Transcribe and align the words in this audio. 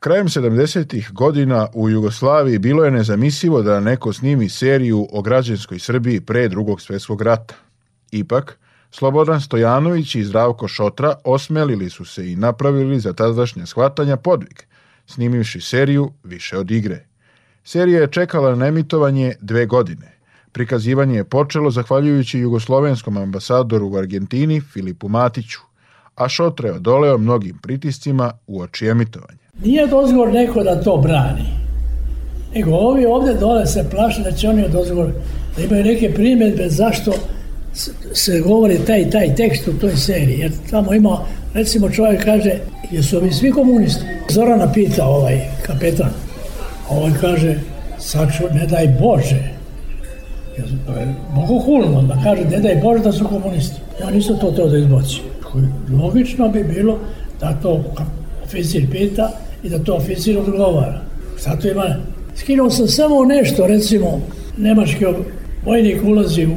Krajem 0.00 0.28
70. 0.28 1.12
godina 1.12 1.68
u 1.74 1.90
Jugoslaviji 1.90 2.58
bilo 2.58 2.84
je 2.84 2.90
nezamislivo 2.90 3.62
da 3.62 3.80
neko 3.80 4.12
snimi 4.12 4.48
seriju 4.48 5.06
o 5.12 5.22
građanskoj 5.22 5.78
Srbiji 5.78 6.20
pre 6.20 6.48
drugog 6.48 6.80
svjetskog 6.80 7.22
rata. 7.22 7.54
Ipak, 8.10 8.58
Slobodan 8.90 9.40
Stojanović 9.40 10.14
i 10.14 10.24
Zdravko 10.24 10.68
Šotra 10.68 11.14
osmelili 11.24 11.90
su 11.90 12.04
se 12.04 12.32
i 12.32 12.36
napravili 12.36 13.00
za 13.00 13.12
tadašnje 13.12 13.66
shvatanja 13.66 14.16
podvig, 14.16 14.62
snimivši 15.06 15.60
seriju 15.60 16.12
više 16.24 16.58
od 16.58 16.70
igre. 16.70 17.06
Serija 17.64 18.00
je 18.00 18.12
čekala 18.12 18.54
na 18.54 18.66
emitovanje 18.66 19.34
dve 19.40 19.66
godine. 19.66 20.12
Prikazivanje 20.52 21.16
je 21.16 21.24
počelo 21.24 21.70
zahvaljujući 21.70 22.38
jugoslovenskom 22.38 23.16
ambasadoru 23.16 23.88
u 23.88 23.96
Argentini 23.96 24.60
Filipu 24.60 25.08
Matiću, 25.08 25.60
a 26.14 26.28
Šotra 26.28 26.68
je 26.68 26.74
odoleo 26.74 27.18
mnogim 27.18 27.58
pritiscima 27.58 28.32
u 28.46 28.60
oči 28.60 28.88
emitovanja. 28.88 29.45
Nije 29.64 29.86
dozvor 29.86 30.32
neko 30.32 30.62
da 30.62 30.82
to 30.82 30.96
brani. 30.96 31.56
Nego 32.54 32.70
ovi 32.70 33.06
ovde 33.06 33.34
dole 33.34 33.66
se 33.66 33.84
plaše 33.90 34.22
da 34.22 34.32
će 34.32 34.48
oni 34.48 34.64
od 34.64 34.70
dozvor, 34.70 35.12
da 35.56 35.62
imaju 35.62 35.84
neke 35.84 36.14
primjedbe 36.14 36.68
zašto 36.68 37.12
se 38.12 38.40
govori 38.40 38.78
taj 38.86 39.10
taj 39.10 39.34
tekst 39.34 39.68
u 39.68 39.72
toj 39.72 39.96
seriji. 39.96 40.38
Jer 40.38 40.52
tamo 40.70 40.94
ima, 40.94 41.18
recimo 41.54 41.90
čovjek 41.90 42.24
kaže, 42.24 42.58
jesu 42.90 43.16
ovi 43.16 43.32
svi 43.32 43.50
komunisti? 43.50 44.04
Zorana 44.30 44.72
pita 44.72 45.06
ovaj 45.06 45.40
kapetan. 45.62 46.10
A 46.88 46.94
ovaj 46.94 47.12
kaže, 47.20 47.58
saču, 47.98 48.44
ne 48.54 48.66
daj 48.66 48.96
Bože. 49.00 49.56
Mogu 51.34 51.58
hulno 51.58 52.02
da 52.02 52.20
kaže, 52.24 52.44
ne 52.44 52.60
daj 52.60 52.80
Bože 52.82 53.02
da 53.02 53.12
su 53.12 53.28
komunisti. 53.28 53.80
Ja 54.00 54.10
nisam 54.10 54.38
to 54.40 54.50
teo 54.50 54.68
da 54.68 54.78
izbacim. 54.78 55.22
Logično 56.02 56.48
bi 56.48 56.64
bilo 56.64 56.98
da 57.40 57.52
to 57.62 57.84
oficir 58.46 58.90
pita 58.90 59.30
i 59.62 59.68
da 59.68 59.78
to 59.78 59.94
oficir 59.94 60.38
odgovara. 60.38 61.00
Zato 61.38 61.68
ima... 61.68 61.96
Skinuo 62.34 62.70
sam 62.70 62.88
samo 62.88 63.24
nešto, 63.24 63.66
recimo, 63.66 64.20
nemački 64.56 65.04
vojnik 65.64 66.04
ulazi 66.04 66.46
u 66.46 66.56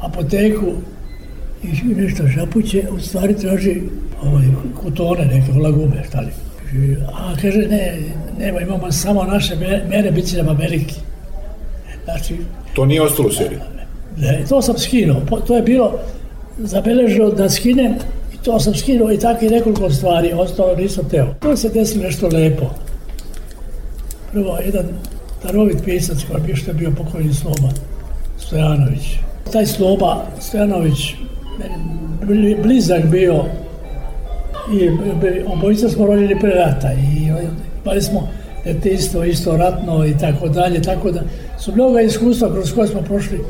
apoteku 0.00 0.72
i 1.62 1.94
nešto 1.94 2.28
šapuće, 2.28 2.84
u 2.90 3.00
stvari 3.00 3.36
traži 3.36 3.82
ovaj, 4.22 4.44
kutone, 4.82 5.24
neke 5.24 5.52
vlagume, 5.52 6.04
šta 6.08 6.20
li. 6.20 6.30
A 7.12 7.34
kaže, 7.40 7.58
ne, 7.58 7.98
nema, 8.38 8.60
imamo 8.60 8.92
samo 8.92 9.24
naše 9.24 9.56
mere, 9.88 10.10
bit 10.10 10.26
će 10.26 10.36
nam 10.36 10.48
Ameriki. 10.48 10.94
Znači, 12.04 12.36
to 12.74 12.86
nije 12.86 13.02
ostalo 13.02 13.28
u 13.28 13.32
seriji? 13.32 13.58
Ne, 14.16 14.44
to 14.48 14.62
sam 14.62 14.78
skinuo. 14.78 15.20
To 15.46 15.56
je 15.56 15.62
bilo 15.62 15.98
zabeleženo 16.58 17.30
da 17.30 17.50
skinem 17.50 17.94
to 18.46 18.60
sam 18.60 18.74
skinuo 18.74 19.12
i 19.12 19.18
tako 19.18 19.44
i 19.44 19.48
nekoliko 19.48 19.90
stvari. 19.90 20.32
Ostalo 20.32 20.76
nisam 20.76 21.08
teo. 21.10 21.34
To 21.40 21.56
se 21.56 21.68
desilo 21.68 22.04
nešto 22.04 22.28
lepo. 22.28 22.66
Prvo, 24.32 24.58
jedan 24.64 24.86
darovit 25.42 25.84
pisac 25.84 26.18
koji 26.30 26.48
je 26.48 26.56
što 26.56 26.70
je 26.70 26.74
bio 26.74 26.90
pokojni 26.90 27.34
Sloba 27.34 27.68
Stojanović. 28.38 29.18
Taj 29.52 29.66
Sloba 29.66 30.24
Stojanović 30.40 31.14
blizak 32.62 33.04
bio 33.04 33.44
i 34.72 34.90
obojica 35.46 35.88
smo 35.88 36.06
rodili 36.06 36.40
pre 36.40 36.50
rata 36.50 36.92
i 36.92 37.30
bali 37.84 38.02
smo 38.02 38.28
isto, 38.84 39.24
isto 39.24 39.56
ratno 39.56 40.06
i 40.06 40.18
tako 40.18 40.48
dalje, 40.48 40.82
tako 40.82 41.10
da 41.10 41.20
su 41.58 41.72
mnoga 41.72 42.00
iskustva 42.00 42.52
kroz 42.52 42.74
koje 42.74 42.88
smo 42.88 43.00
prošli 43.00 43.40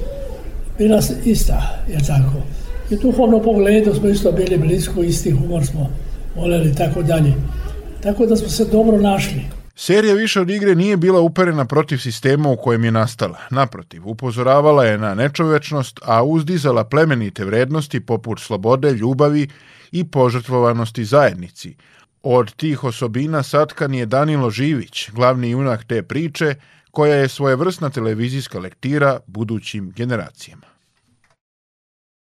bila 0.78 1.00
ista, 1.24 1.82
je 1.88 1.98
tako. 1.98 2.42
I 2.90 2.96
duhovno 2.96 3.42
pogledu 3.42 3.94
smo 3.94 4.08
isto 4.08 4.32
bili 4.32 4.58
blisko, 4.58 5.02
isti 5.02 5.30
humor 5.30 5.66
smo 5.66 5.90
voljeli, 6.36 6.74
tako 6.74 7.02
dalje. 7.02 7.32
Tako 8.02 8.26
da 8.26 8.36
smo 8.36 8.48
se 8.48 8.64
dobro 8.64 9.00
našli. 9.00 9.40
Serija 9.74 10.14
više 10.14 10.40
od 10.40 10.50
igre 10.50 10.74
nije 10.74 10.96
bila 10.96 11.20
uperena 11.20 11.64
protiv 11.64 11.96
sistema 11.98 12.48
u 12.48 12.56
kojem 12.56 12.84
je 12.84 12.90
nastala. 12.90 13.38
Naprotiv, 13.50 14.08
upozoravala 14.08 14.84
je 14.84 14.98
na 14.98 15.14
nečovečnost, 15.14 16.00
a 16.02 16.22
uzdizala 16.24 16.84
plemenite 16.84 17.44
vrednosti 17.44 18.00
poput 18.00 18.40
slobode, 18.40 18.92
ljubavi 18.92 19.48
i 19.92 20.04
požrtvovanosti 20.04 21.04
zajednici. 21.04 21.74
Od 22.22 22.54
tih 22.54 22.84
osobina 22.84 23.42
satkan 23.42 23.94
je 23.94 24.06
Danilo 24.06 24.50
Živić, 24.50 25.10
glavni 25.10 25.50
junak 25.50 25.84
te 25.84 26.02
priče, 26.02 26.54
koja 26.90 27.14
je 27.14 27.28
svojevrsna 27.28 27.90
televizijska 27.90 28.58
lektira 28.58 29.20
budućim 29.26 29.92
generacijama. 29.96 30.75